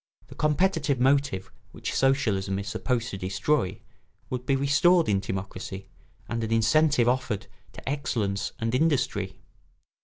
[0.29, 3.81] The competitive motive which socialism is supposed to destroy
[4.31, 5.89] would be restored in timocracy,
[6.27, 9.35] and an incentive offered to excellence and industry.